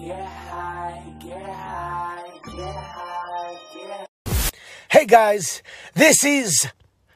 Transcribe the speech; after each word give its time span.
Get 0.00 0.24
high, 0.24 1.02
get 1.20 1.42
high, 1.42 2.24
get 2.46 2.74
high, 2.74 3.58
get 3.74 4.54
Hey 4.90 5.04
guys, 5.04 5.62
this 5.92 6.24
is 6.24 6.68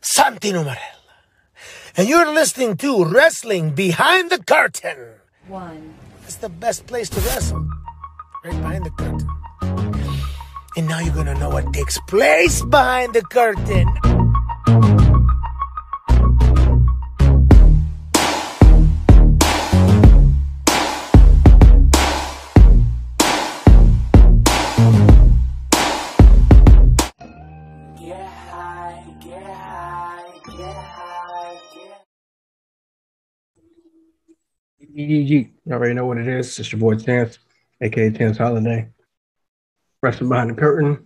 Santino 0.03 0.65
Marella. 0.65 0.77
And 1.97 2.07
you're 2.07 2.31
listening 2.31 2.77
to 2.79 3.07
Wrestling 3.07 3.71
Behind 3.71 4.29
the 4.29 4.37
Curtain. 4.37 4.99
One. 5.49 5.95
That's 6.21 6.37
the 6.37 6.51
best 6.51 6.87
place 6.87 7.09
to 7.09 7.21
wrestle. 7.21 7.67
Right 8.45 8.53
behind 8.53 8.85
the 8.85 8.91
curtain. 8.91 9.31
And 10.77 10.87
now 10.87 10.99
you're 10.99 11.15
gonna 11.15 11.39
know 11.39 11.49
what 11.49 11.73
takes 11.73 11.99
place 12.07 12.63
behind 12.63 13.15
the 13.15 13.23
curtain. 13.23 13.89
EGG. 34.97 35.51
You 35.67 35.73
already 35.73 35.95
know 35.95 36.07
what 36.07 36.19
it 36.19 36.29
is. 36.29 36.57
It's 36.59 36.71
your 36.71 36.79
boy 36.79 36.95
Chance, 36.95 37.41
aka 37.81 38.11
Chance 38.11 38.39
Holiday. 38.39 38.89
Wrestling 40.01 40.29
behind 40.29 40.51
the 40.51 40.55
curtain. 40.55 41.05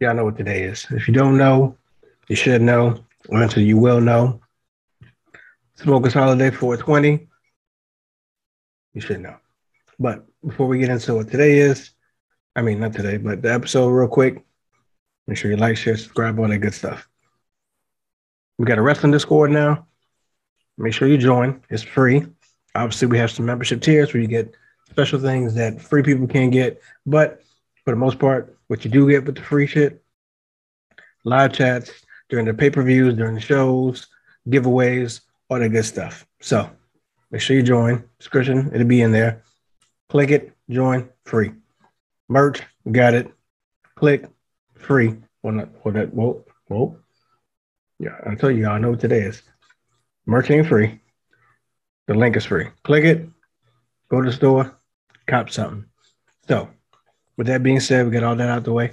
Y'all 0.00 0.14
know 0.14 0.24
what 0.24 0.36
today 0.36 0.64
is. 0.64 0.84
If 0.90 1.06
you 1.06 1.14
don't 1.14 1.36
know, 1.36 1.76
you 2.28 2.34
should 2.34 2.62
know. 2.62 3.04
Or 3.28 3.42
until 3.42 3.62
you 3.62 3.76
will 3.76 4.00
know. 4.00 4.40
Smokers 5.76 6.14
Holiday 6.14 6.50
420. 6.50 7.28
You 8.94 9.00
should 9.00 9.20
know. 9.20 9.36
But 10.00 10.24
before 10.44 10.66
we 10.66 10.78
get 10.78 10.88
into 10.88 11.14
what 11.14 11.30
today 11.30 11.58
is, 11.58 11.90
I 12.56 12.62
mean 12.62 12.80
not 12.80 12.92
today, 12.92 13.18
but 13.18 13.42
the 13.42 13.52
episode 13.52 13.90
real 13.90 14.08
quick. 14.08 14.44
Make 15.28 15.36
sure 15.36 15.50
you 15.50 15.56
like, 15.58 15.76
share, 15.76 15.96
subscribe, 15.96 16.38
all 16.38 16.48
that 16.48 16.58
good 16.58 16.74
stuff. 16.74 17.06
We 18.56 18.66
got 18.66 18.78
a 18.78 18.82
wrestling 18.82 19.12
Discord 19.12 19.52
now. 19.52 19.86
Make 20.76 20.94
sure 20.94 21.06
you 21.06 21.18
join. 21.18 21.60
It's 21.70 21.82
free. 21.82 22.26
Obviously, 22.74 23.08
we 23.08 23.18
have 23.18 23.30
some 23.30 23.46
membership 23.46 23.80
tiers 23.80 24.12
where 24.12 24.20
you 24.20 24.28
get 24.28 24.54
special 24.90 25.18
things 25.18 25.54
that 25.54 25.80
free 25.80 26.02
people 26.02 26.26
can't 26.26 26.52
get. 26.52 26.80
But 27.06 27.42
for 27.84 27.90
the 27.92 27.96
most 27.96 28.18
part, 28.18 28.56
what 28.68 28.84
you 28.84 28.90
do 28.90 29.08
get 29.08 29.24
with 29.24 29.36
the 29.36 29.42
free 29.42 29.66
shit, 29.66 30.02
live 31.24 31.52
chats 31.52 31.90
during 32.28 32.46
the 32.46 32.54
pay-per-views, 32.54 33.14
during 33.14 33.34
the 33.34 33.40
shows, 33.40 34.06
giveaways, 34.48 35.20
all 35.48 35.58
that 35.58 35.70
good 35.70 35.84
stuff. 35.84 36.26
So 36.40 36.70
make 37.30 37.40
sure 37.40 37.56
you 37.56 37.62
join. 37.62 38.04
Description, 38.18 38.70
it'll 38.74 38.86
be 38.86 39.02
in 39.02 39.12
there. 39.12 39.42
Click 40.08 40.30
it, 40.30 40.52
join, 40.70 41.08
free. 41.24 41.52
Merch, 42.28 42.62
got 42.90 43.14
it. 43.14 43.32
Click, 43.94 44.26
free. 44.74 45.16
Well, 45.42 45.54
not 45.54 45.68
well 45.84 45.94
that 45.94 46.12
whoa, 46.12 46.44
whoa. 46.66 46.96
Yeah, 47.98 48.16
I 48.26 48.34
tell 48.34 48.50
you, 48.50 48.62
y'all 48.62 48.78
know 48.78 48.90
what 48.90 49.00
today 49.00 49.20
is. 49.20 49.42
Merch 50.26 50.50
ain't 50.50 50.68
free. 50.68 51.00
The 52.08 52.14
link 52.14 52.36
is 52.36 52.46
free. 52.46 52.68
Click 52.84 53.04
it, 53.04 53.28
go 54.08 54.22
to 54.22 54.30
the 54.30 54.34
store, 54.34 54.74
cop 55.26 55.50
something. 55.50 55.84
So, 56.48 56.70
with 57.36 57.48
that 57.48 57.62
being 57.62 57.80
said, 57.80 58.06
we 58.06 58.12
got 58.12 58.24
all 58.24 58.34
that 58.34 58.48
out 58.48 58.64
the 58.64 58.72
way. 58.72 58.92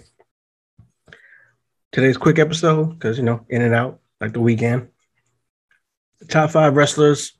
Today's 1.93 2.17
quick 2.17 2.39
episode, 2.39 2.89
because 2.89 3.17
you 3.17 3.23
know, 3.23 3.45
in 3.47 3.61
and 3.61 3.73
out, 3.73 4.01
like 4.19 4.33
the 4.33 4.41
weekend. 4.41 4.89
The 6.19 6.25
top 6.25 6.49
five 6.49 6.75
wrestlers 6.75 7.31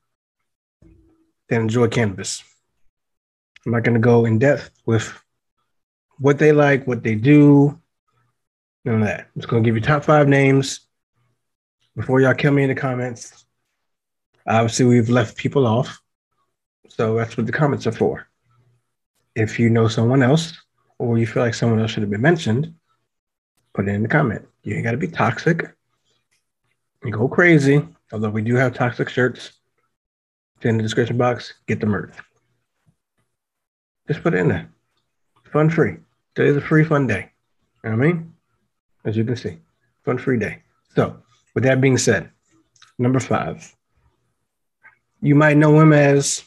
that 1.49 1.59
enjoy 1.59 1.89
cannabis. 1.89 2.41
I'm 3.65 3.73
not 3.73 3.83
going 3.83 3.95
to 3.95 3.99
go 3.99 4.23
in 4.23 4.39
depth 4.39 4.71
with 4.85 5.13
what 6.19 6.39
they 6.39 6.53
like, 6.53 6.87
what 6.87 7.03
they 7.03 7.15
do, 7.15 7.77
none 8.85 9.01
of 9.01 9.07
that. 9.07 9.27
I'm 9.35 9.41
just 9.41 9.49
going 9.49 9.61
to 9.61 9.67
give 9.67 9.75
you 9.75 9.81
top 9.81 10.05
five 10.05 10.29
names. 10.29 10.87
Before 11.97 12.21
y'all 12.21 12.33
kill 12.33 12.53
me 12.53 12.63
in 12.63 12.69
the 12.69 12.75
comments, 12.75 13.44
Obviously, 14.47 14.85
we've 14.85 15.09
left 15.09 15.37
people 15.37 15.65
off. 15.65 15.99
So 16.89 17.15
that's 17.15 17.35
what 17.35 17.45
the 17.45 17.51
comments 17.51 17.87
are 17.87 17.91
for. 17.91 18.27
If 19.35 19.59
you 19.59 19.69
know 19.69 19.87
someone 19.87 20.23
else 20.23 20.53
or 20.97 21.17
you 21.17 21.27
feel 21.27 21.43
like 21.43 21.53
someone 21.53 21.79
else 21.79 21.91
should 21.91 22.03
have 22.03 22.09
been 22.09 22.21
mentioned, 22.21 22.73
put 23.73 23.87
it 23.87 23.91
in 23.91 24.03
the 24.03 24.07
comment. 24.07 24.47
You 24.63 24.75
ain't 24.75 24.83
got 24.83 24.91
to 24.91 24.97
be 24.97 25.07
toxic. 25.07 25.75
You 27.03 27.11
go 27.11 27.27
crazy. 27.27 27.85
Although 28.11 28.29
we 28.29 28.41
do 28.41 28.55
have 28.55 28.73
toxic 28.73 29.09
shirts. 29.09 29.51
It's 30.57 30.65
in 30.65 30.77
the 30.77 30.83
description 30.83 31.17
box. 31.17 31.53
Get 31.67 31.79
the 31.79 31.85
merch. 31.85 32.13
Just 34.07 34.21
put 34.21 34.33
it 34.33 34.37
in 34.37 34.47
there. 34.47 34.69
Fun 35.51 35.69
free. 35.69 35.97
Today's 36.35 36.57
a 36.57 36.61
free 36.61 36.83
fun 36.83 37.07
day. 37.07 37.31
You 37.83 37.89
know 37.89 37.97
what 37.97 38.05
I 38.05 38.07
mean? 38.07 38.33
As 39.05 39.17
you 39.17 39.23
can 39.23 39.35
see, 39.35 39.57
fun 40.03 40.17
free 40.17 40.37
day. 40.37 40.61
So, 40.95 41.17
with 41.53 41.63
that 41.63 41.81
being 41.81 41.97
said, 41.97 42.29
number 42.97 43.19
five. 43.19 43.75
You 45.21 45.35
might 45.35 45.57
know 45.57 45.79
him 45.79 45.93
as 45.93 46.43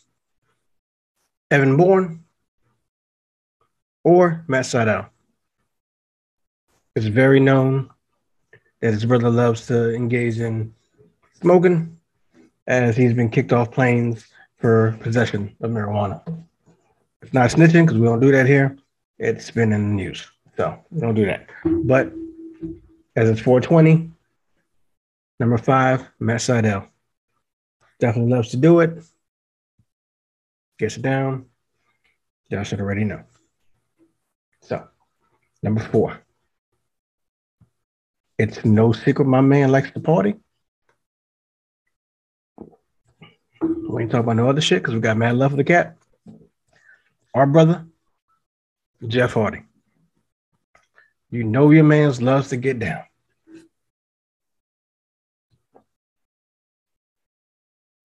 Evan 1.51 1.77
Bourne 1.77 2.25
or 4.05 4.45
Matt 4.49 4.65
Sydal. 4.65 5.09
It's 6.95 7.07
very 7.07 7.41
known 7.41 7.91
that 8.81 8.93
his 8.93 9.05
brother 9.05 9.31
loves 9.31 9.67
to 9.67 9.95
engage 9.95 10.39
in 10.39 10.75
smoking 11.41 11.99
as 12.67 12.97
he's 12.97 13.15
been 13.15 13.31
kicked 13.31 13.53
off 13.53 13.71
planes 13.71 14.27
for 14.59 14.97
possession 15.01 15.55
of 15.61 15.71
marijuana. 15.71 16.23
It's 17.23 17.33
not 17.33 17.51
snitching 17.51 17.87
because 17.87 17.99
we 17.99 18.07
don't 18.07 18.21
do 18.21 18.33
that 18.33 18.47
here. 18.47 18.77
It's 19.19 19.51
been 19.51 19.73
in 19.73 19.89
the 19.89 19.95
news. 19.95 20.31
So 20.57 20.79
we 20.91 21.01
don't 21.01 21.15
do 21.15 21.27
that. 21.27 21.49
But 21.65 22.13
as 23.17 23.29
it's 23.29 23.41
420, 23.41 24.11
number 25.41 25.59
five, 25.59 26.09
Matt 26.21 26.41
Sydal. 26.41 26.87
Definitely 28.01 28.33
loves 28.33 28.51
to 28.51 28.57
do 28.57 28.81
it. 28.81 29.03
Gets 30.79 30.97
it 30.97 31.03
down. 31.03 31.47
Y'all 32.49 32.63
should 32.63 32.81
already 32.81 33.05
know. 33.05 33.25
So, 34.63 34.87
number 35.63 35.81
four. 35.81 36.21
It's 38.39 38.65
no 38.65 38.93
secret 38.93 39.27
my 39.27 39.41
man 39.41 39.73
likes 39.73 39.91
to 39.91 40.01
party. 40.01 40.37
We 43.61 44.03
ain't 44.03 44.13
talking 44.13 44.25
about 44.25 44.37
no 44.37 44.49
other 44.49 44.61
shit 44.61 44.83
because 44.83 44.95
we 44.95 45.01
got 45.01 45.17
mad 45.17 45.37
love 45.37 45.51
for 45.51 45.57
the 45.57 45.65
cat. 45.65 45.97
Our 47.35 47.47
brother, 47.47 47.87
Jeff 49.07 49.33
Hardy. 49.33 49.63
You 51.31 51.45
know 51.45 51.71
your 51.71 51.85
man's 51.85 52.23
loves 52.23 52.51
to 52.51 52.57
get 52.57 52.79
down. 52.79 53.03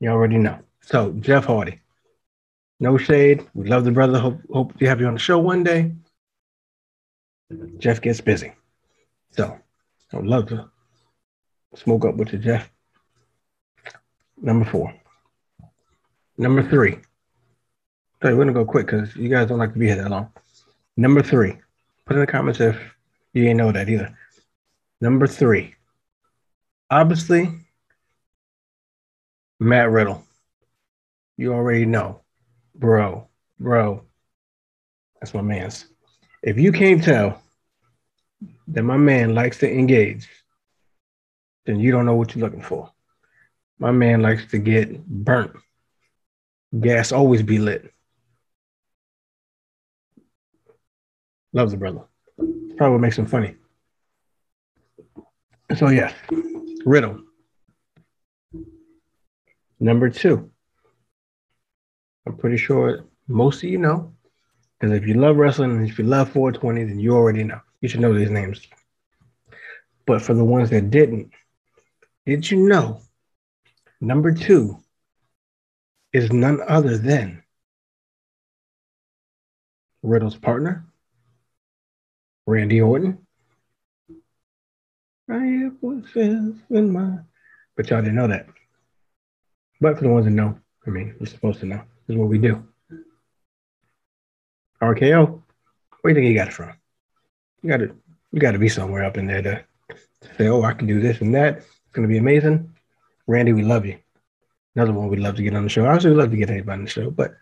You 0.03 0.09
already 0.09 0.37
know. 0.37 0.59
So 0.81 1.13
Jeff 1.21 1.45
Hardy. 1.45 1.79
No 2.81 2.97
shade. 2.97 3.47
We 3.53 3.69
love 3.69 3.85
the 3.85 3.91
brother. 3.91 4.19
Hope 4.19 4.41
hope 4.51 4.77
to 4.77 4.85
have 4.85 4.99
you 4.99 5.07
on 5.07 5.13
the 5.13 5.19
show 5.19 5.39
one 5.39 5.63
day. 5.63 5.93
Jeff 7.77 8.01
gets 8.01 8.19
busy. 8.19 8.51
So 9.31 9.57
I 10.11 10.17
would 10.17 10.25
love 10.25 10.49
to 10.49 10.69
smoke 11.75 12.03
up 12.03 12.17
with 12.17 12.33
you, 12.33 12.39
Jeff. 12.39 12.69
Number 14.41 14.65
four. 14.65 14.93
Number 16.37 16.63
three. 16.63 16.95
Okay, 18.17 18.33
we're 18.33 18.43
gonna 18.43 18.51
go 18.51 18.65
quick 18.65 18.87
because 18.87 19.15
you 19.15 19.29
guys 19.29 19.47
don't 19.47 19.59
like 19.59 19.71
to 19.71 19.79
be 19.79 19.87
here 19.87 19.95
that 19.95 20.11
long. 20.11 20.29
Number 20.97 21.21
three. 21.21 21.55
Put 22.05 22.17
in 22.17 22.19
the 22.19 22.27
comments 22.27 22.59
if 22.59 22.75
you 23.31 23.43
didn't 23.43 23.55
know 23.55 23.71
that 23.71 23.87
either. 23.87 24.13
Number 24.99 25.27
three. 25.27 25.75
Obviously, 26.89 27.62
Matt 29.63 29.89
Riddle. 29.89 30.23
You 31.37 31.53
already 31.53 31.85
know. 31.85 32.21
Bro, 32.75 33.27
bro. 33.59 34.03
That's 35.19 35.33
my 35.33 35.41
man's. 35.41 35.85
If 36.41 36.57
you 36.57 36.71
can't 36.71 37.03
tell 37.03 37.41
that 38.67 38.83
my 38.83 38.97
man 38.97 39.33
likes 39.33 39.59
to 39.59 39.71
engage, 39.71 40.27
then 41.65 41.79
you 41.79 41.91
don't 41.91 42.05
know 42.05 42.15
what 42.15 42.35
you're 42.35 42.43
looking 42.43 42.61
for. 42.61 42.91
My 43.79 43.91
man 43.91 44.21
likes 44.21 44.45
to 44.47 44.57
get 44.57 45.05
burnt. 45.07 45.55
Gas 46.79 47.11
always 47.11 47.41
be 47.41 47.59
lit. 47.59 47.93
Loves 51.53 51.71
the 51.71 51.77
brother. 51.77 52.01
Probably 52.77 52.99
makes 52.99 53.17
him 53.17 53.27
funny. 53.27 53.55
So 55.75 55.89
yeah, 55.89 56.13
Riddle. 56.85 57.21
Number 59.79 60.09
two. 60.09 60.49
I'm 62.25 62.37
pretty 62.37 62.57
sure 62.57 63.05
most 63.27 63.63
of 63.63 63.69
you 63.69 63.77
know. 63.77 64.13
Because 64.79 64.97
if 64.97 65.07
you 65.07 65.13
love 65.13 65.37
wrestling 65.37 65.71
and 65.71 65.89
if 65.89 65.97
you 65.97 66.05
love 66.05 66.29
420, 66.31 66.83
then 66.83 66.99
you 66.99 67.15
already 67.15 67.43
know. 67.43 67.61
You 67.81 67.89
should 67.89 68.01
know 68.01 68.13
these 68.13 68.29
names. 68.29 68.61
But 70.05 70.21
for 70.21 70.33
the 70.33 70.43
ones 70.43 70.69
that 70.71 70.89
didn't, 70.89 71.31
did 72.25 72.49
you 72.49 72.67
know 72.67 73.01
number 74.01 74.33
two 74.33 74.77
is 76.11 76.31
none 76.31 76.59
other 76.67 76.97
than 76.97 77.43
Riddle's 80.01 80.35
partner, 80.35 80.85
Randy 82.45 82.81
Orton. 82.81 83.25
I 85.29 85.37
have 85.37 85.77
what's 85.79 86.13
in 86.15 86.61
my. 86.69 87.19
But 87.75 87.89
y'all 87.89 88.01
didn't 88.01 88.15
know 88.15 88.27
that. 88.27 88.47
But 89.83 89.97
for 89.97 90.05
the 90.05 90.09
ones 90.09 90.23
that 90.23 90.31
know, 90.31 90.57
I 90.87 90.91
mean, 90.91 91.13
you're 91.19 91.27
supposed 91.27 91.59
to 91.59 91.65
know. 91.65 91.81
This 92.07 92.15
is 92.15 92.17
what 92.17 92.29
we 92.29 92.37
do. 92.37 92.65
RKO, 94.81 95.41
where 95.99 96.13
do 96.13 96.21
you 96.21 96.25
think 96.25 96.29
he 96.29 96.33
got 96.33 96.47
it 96.47 96.53
from? 96.53 96.71
You 97.61 97.69
got 97.69 97.77
to, 97.77 97.93
you 98.31 98.39
got 98.39 98.53
to 98.53 98.59
be 98.59 98.69
somewhere 98.69 99.03
up 99.03 99.17
in 99.17 99.27
there 99.27 99.41
to, 99.41 99.65
to 100.21 100.35
say, 100.37 100.47
"Oh, 100.47 100.61
I 100.61 100.71
can 100.71 100.87
do 100.87 101.01
this 101.01 101.19
and 101.19 101.35
that. 101.35 101.57
It's 101.57 101.91
going 101.91 102.07
to 102.07 102.11
be 102.11 102.17
amazing." 102.17 102.73
Randy, 103.27 103.51
we 103.51 103.63
love 103.63 103.85
you. 103.85 103.97
Another 104.73 104.93
one 104.93 105.09
we'd 105.09 105.19
love 105.19 105.35
to 105.35 105.43
get 105.43 105.53
on 105.53 105.63
the 105.63 105.69
show. 105.69 105.85
I 105.85 105.95
would 105.95 106.05
love 106.05 106.31
to 106.31 106.37
get 106.37 106.49
anybody 106.49 106.79
on 106.79 106.85
the 106.85 106.89
show, 106.89 107.11
but 107.11 107.35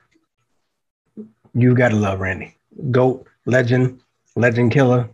you've 1.54 1.78
got 1.78 1.90
to 1.90 1.96
love 1.96 2.22
Randy. 2.22 2.58
GOAT, 2.90 3.28
legend, 3.46 4.02
legend 4.36 4.72
killer. 4.72 5.08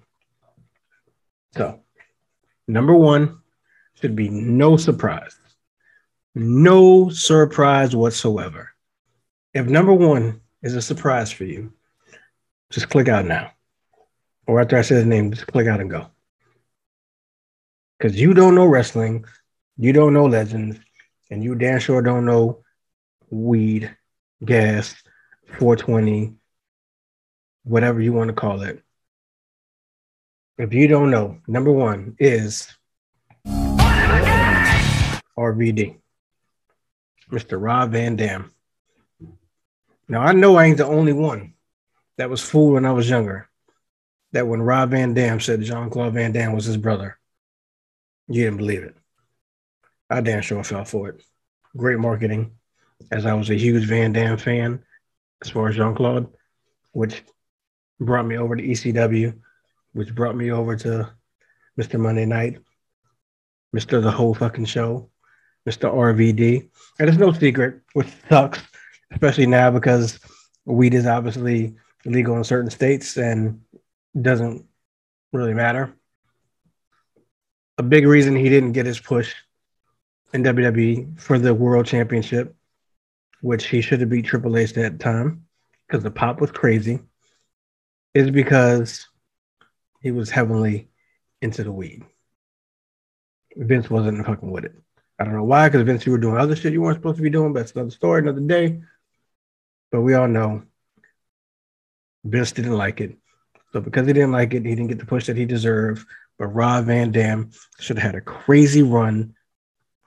So, 1.57 1.81
number 2.69 2.93
one 2.93 3.39
should 3.95 4.15
be 4.15 4.29
no 4.29 4.77
surprise. 4.77 5.37
No 6.39 7.09
surprise 7.09 7.95
whatsoever. 7.95 8.69
If 9.55 9.65
number 9.65 9.91
one 9.91 10.41
is 10.61 10.75
a 10.75 10.83
surprise 10.83 11.31
for 11.31 11.45
you, 11.45 11.73
just 12.69 12.89
click 12.89 13.07
out 13.07 13.25
now. 13.25 13.53
Or 14.45 14.61
after 14.61 14.77
I 14.77 14.83
say 14.83 14.93
his 14.93 15.05
name, 15.05 15.33
just 15.33 15.47
click 15.47 15.65
out 15.65 15.81
and 15.81 15.89
go. 15.89 16.11
Because 17.97 18.21
you 18.21 18.35
don't 18.35 18.53
know 18.53 18.67
wrestling, 18.67 19.25
you 19.77 19.93
don't 19.93 20.13
know 20.13 20.27
legends, 20.27 20.77
and 21.31 21.43
you 21.43 21.55
damn 21.55 21.79
sure 21.79 22.03
don't 22.03 22.25
know 22.25 22.63
weed, 23.31 23.97
gas, 24.45 24.93
420, 25.57 26.35
whatever 27.63 27.99
you 27.99 28.13
want 28.13 28.27
to 28.27 28.35
call 28.35 28.61
it. 28.61 28.83
If 30.59 30.71
you 30.71 30.87
don't 30.87 31.09
know, 31.09 31.39
number 31.47 31.71
one 31.71 32.15
is 32.19 32.71
RVD, 35.35 35.97
Mr. 37.31 37.61
Rob 37.61 37.91
Van 37.91 38.15
Dam. 38.15 38.51
Now, 40.07 40.21
I 40.21 40.31
know 40.31 40.55
I 40.55 40.65
ain't 40.65 40.77
the 40.77 40.85
only 40.85 41.13
one 41.13 41.53
that 42.17 42.29
was 42.29 42.41
fooled 42.41 42.73
when 42.73 42.85
I 42.85 42.91
was 42.91 43.09
younger. 43.09 43.49
That 44.31 44.47
when 44.47 44.61
Rob 44.61 44.91
Van 44.91 45.13
Dam 45.13 45.39
said 45.39 45.61
Jean 45.61 45.89
Claude 45.89 46.13
Van 46.13 46.31
Damme 46.31 46.53
was 46.53 46.65
his 46.65 46.77
brother, 46.77 47.17
you 48.27 48.43
didn't 48.43 48.57
believe 48.57 48.83
it. 48.83 48.95
I 50.09 50.21
damn 50.21 50.41
sure 50.41 50.63
fell 50.63 50.85
for 50.85 51.09
it. 51.09 51.23
Great 51.75 51.99
marketing, 51.99 52.51
as 53.11 53.25
I 53.25 53.33
was 53.33 53.49
a 53.49 53.55
huge 53.55 53.85
Van 53.85 54.13
Dam 54.13 54.37
fan 54.37 54.83
as 55.41 55.49
far 55.49 55.69
as 55.69 55.75
Jean 55.75 55.95
Claude, 55.95 56.27
which 56.91 57.23
brought 57.99 58.25
me 58.25 58.37
over 58.37 58.55
to 58.55 58.63
ECW, 58.63 59.37
which 59.93 60.13
brought 60.13 60.35
me 60.35 60.51
over 60.51 60.75
to 60.75 61.11
Mr. 61.79 61.99
Monday 61.99 62.25
Night, 62.25 62.59
Mr. 63.75 64.01
The 64.01 64.11
Whole 64.11 64.33
Fucking 64.33 64.65
Show, 64.65 65.09
Mr. 65.67 65.93
RVD. 65.93 66.69
And 66.99 67.09
it's 67.09 67.17
no 67.17 67.33
secret, 67.33 67.81
which 67.93 68.07
sucks, 68.29 68.61
especially 69.11 69.47
now 69.47 69.69
because 69.69 70.19
weed 70.65 70.93
is 70.93 71.05
obviously 71.05 71.75
illegal 72.05 72.37
in 72.37 72.43
certain 72.43 72.71
states 72.71 73.17
and 73.17 73.61
doesn't 74.19 74.65
really 75.33 75.53
matter. 75.53 75.93
A 77.77 77.83
big 77.83 78.07
reason 78.07 78.35
he 78.35 78.49
didn't 78.49 78.71
get 78.71 78.85
his 78.85 78.99
push 78.99 79.35
in 80.33 80.43
WWE 80.43 81.19
for 81.19 81.37
the 81.37 81.53
World 81.53 81.85
Championship, 81.85 82.55
which 83.41 83.67
he 83.67 83.81
should 83.81 83.99
have 83.99 84.09
beat 84.09 84.25
Triple 84.25 84.57
H 84.57 84.69
at 84.69 84.75
that 84.75 84.99
time 84.99 85.45
because 85.85 86.03
the 86.03 86.11
pop 86.11 86.41
was 86.41 86.51
crazy, 86.51 86.99
is 88.13 88.31
because 88.31 89.07
he 90.01 90.11
was 90.11 90.29
heavily 90.29 90.89
into 91.41 91.63
the 91.63 91.71
weed. 91.71 92.03
Vince 93.55 93.89
wasn't 93.89 94.25
fucking 94.25 94.49
with 94.49 94.65
it. 94.65 94.75
I 95.19 95.23
don't 95.23 95.33
know 95.33 95.43
why, 95.43 95.67
because 95.67 95.83
Vince, 95.83 96.05
you 96.05 96.11
were 96.11 96.17
doing 96.17 96.37
other 96.37 96.55
shit 96.55 96.73
you 96.73 96.81
weren't 96.81 96.97
supposed 96.97 97.17
to 97.17 97.23
be 97.23 97.29
doing, 97.29 97.53
but 97.53 97.63
it's 97.63 97.71
another 97.71 97.91
story, 97.91 98.21
another 98.21 98.41
day. 98.41 98.81
But 99.91 100.01
we 100.01 100.13
all 100.13 100.27
know 100.27 100.63
Vince 102.23 102.51
didn't 102.51 102.77
like 102.77 103.01
it. 103.01 103.17
So 103.73 103.81
because 103.81 104.05
he 104.05 104.13
didn't 104.13 104.31
like 104.31 104.53
it, 104.53 104.65
he 104.65 104.75
didn't 104.75 104.87
get 104.87 104.99
the 104.99 105.05
push 105.05 105.25
that 105.25 105.37
he 105.37 105.45
deserved. 105.45 106.05
But 106.37 106.47
Rob 106.47 106.85
Van 106.85 107.11
Dam 107.11 107.51
should 107.79 107.97
have 107.97 108.05
had 108.05 108.15
a 108.15 108.21
crazy 108.21 108.83
run 108.83 109.33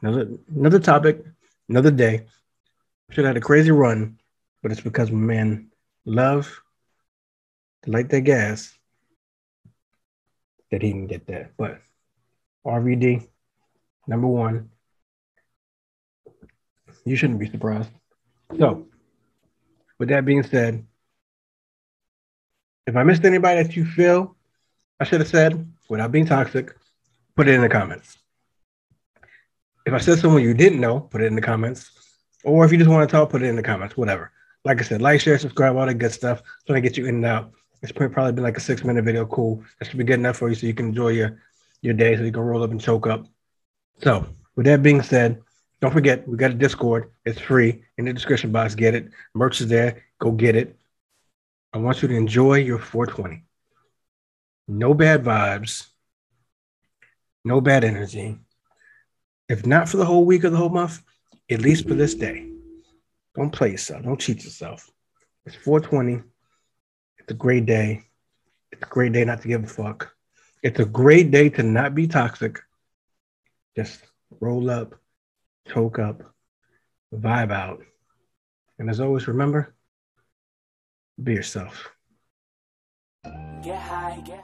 Another 0.02 0.38
another 0.54 0.78
topic, 0.78 1.22
another 1.68 1.90
day. 1.90 2.26
Should 3.10 3.24
have 3.24 3.34
had 3.34 3.36
a 3.36 3.44
crazy 3.44 3.70
run, 3.70 4.18
but 4.62 4.72
it's 4.72 4.80
because 4.80 5.10
men 5.10 5.70
love 6.04 6.62
to 7.82 7.90
light 7.90 8.08
that 8.10 8.22
gas 8.22 8.72
that 10.70 10.82
he 10.82 10.92
didn't 10.92 11.08
get 11.08 11.26
that. 11.26 11.52
But 11.56 11.80
RVD, 12.64 13.26
number 14.06 14.28
one, 14.28 14.70
you 17.10 17.16
shouldn't 17.16 17.40
be 17.40 17.50
surprised. 17.50 17.90
So, 18.58 18.86
with 19.98 20.08
that 20.10 20.24
being 20.24 20.44
said, 20.44 20.86
if 22.86 22.96
I 22.96 23.02
missed 23.02 23.24
anybody 23.24 23.62
that 23.62 23.76
you 23.76 23.84
feel 23.84 24.36
I 25.00 25.04
should 25.04 25.20
have 25.20 25.28
said 25.28 25.66
without 25.88 26.12
being 26.12 26.26
toxic, 26.26 26.76
put 27.36 27.48
it 27.48 27.54
in 27.54 27.62
the 27.62 27.68
comments. 27.68 28.16
If 29.86 29.92
I 29.92 29.98
said 29.98 30.18
someone 30.18 30.42
you 30.42 30.54
didn't 30.54 30.80
know, 30.80 31.00
put 31.00 31.20
it 31.20 31.26
in 31.26 31.34
the 31.34 31.40
comments. 31.40 31.90
Or 32.44 32.64
if 32.64 32.70
you 32.70 32.78
just 32.78 32.90
want 32.90 33.08
to 33.08 33.12
talk, 33.12 33.30
put 33.30 33.42
it 33.42 33.46
in 33.46 33.56
the 33.56 33.62
comments, 33.62 33.96
whatever. 33.96 34.30
Like 34.64 34.78
I 34.78 34.84
said, 34.84 35.02
like, 35.02 35.20
share, 35.20 35.38
subscribe, 35.38 35.76
all 35.76 35.86
that 35.86 35.94
good 35.94 36.12
stuff. 36.12 36.42
Trying 36.66 36.82
to 36.82 36.88
get 36.88 36.96
you 36.96 37.06
in 37.06 37.16
and 37.16 37.24
out. 37.24 37.52
It's 37.82 37.92
probably 37.92 38.32
been 38.32 38.44
like 38.44 38.58
a 38.58 38.60
six 38.60 38.84
minute 38.84 39.04
video. 39.04 39.26
Cool. 39.26 39.64
That 39.78 39.88
should 39.88 39.98
be 39.98 40.04
good 40.04 40.18
enough 40.20 40.36
for 40.36 40.48
you 40.48 40.54
so 40.54 40.66
you 40.66 40.74
can 40.74 40.88
enjoy 40.88 41.08
your, 41.08 41.42
your 41.80 41.94
day 41.94 42.16
so 42.16 42.22
you 42.22 42.32
can 42.32 42.42
roll 42.42 42.62
up 42.62 42.70
and 42.70 42.80
choke 42.80 43.06
up. 43.06 43.26
So, 44.02 44.26
with 44.54 44.66
that 44.66 44.82
being 44.82 45.02
said, 45.02 45.42
don't 45.80 45.92
forget, 45.92 46.28
we 46.28 46.36
got 46.36 46.50
a 46.50 46.54
Discord. 46.54 47.10
It's 47.24 47.40
free 47.40 47.84
in 47.96 48.04
the 48.04 48.12
description 48.12 48.52
box. 48.52 48.74
Get 48.74 48.94
it. 48.94 49.10
Merch 49.34 49.60
is 49.60 49.68
there. 49.68 50.04
Go 50.18 50.32
get 50.32 50.56
it. 50.56 50.76
I 51.72 51.78
want 51.78 52.02
you 52.02 52.08
to 52.08 52.14
enjoy 52.14 52.56
your 52.58 52.78
420. 52.78 53.44
No 54.68 54.94
bad 54.94 55.24
vibes, 55.24 55.86
no 57.44 57.60
bad 57.60 57.84
energy. 57.84 58.38
If 59.48 59.66
not 59.66 59.88
for 59.88 59.96
the 59.96 60.04
whole 60.04 60.24
week 60.24 60.44
or 60.44 60.50
the 60.50 60.56
whole 60.56 60.68
month, 60.68 61.02
at 61.50 61.60
least 61.60 61.88
for 61.88 61.94
this 61.94 62.14
day. 62.14 62.48
Don't 63.34 63.50
play 63.50 63.70
yourself. 63.70 64.02
Don't 64.02 64.20
cheat 64.20 64.44
yourself. 64.44 64.90
It's 65.46 65.56
420. 65.56 66.22
It's 67.18 67.30
a 67.30 67.34
great 67.34 67.66
day. 67.66 68.02
It's 68.70 68.82
a 68.82 68.86
great 68.86 69.12
day 69.12 69.24
not 69.24 69.42
to 69.42 69.48
give 69.48 69.64
a 69.64 69.66
fuck. 69.66 70.14
It's 70.62 70.78
a 70.78 70.84
great 70.84 71.30
day 71.30 71.48
to 71.50 71.62
not 71.62 71.94
be 71.94 72.06
toxic. 72.06 72.60
Just 73.76 74.00
roll 74.40 74.70
up, 74.70 74.94
choke 75.68 75.98
up, 75.98 76.22
vibe 77.14 77.52
out. 77.52 77.82
And 78.78 78.88
as 78.88 79.00
always, 79.00 79.28
remember 79.28 79.74
be 81.22 81.34
yourself. 81.34 81.88
Get 83.62 83.78
high, 83.78 84.22
get 84.24 84.38